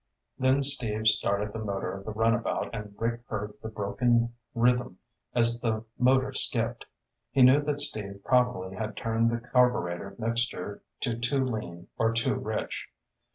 [0.39, 4.97] Then Steve started the motor of the runabout and Rick heard the broken rhythm
[5.35, 6.85] as the motor skipped.
[7.29, 12.33] He knew that Steve probably had turned the carburetor mixture to too lean or too
[12.33, 12.87] rich.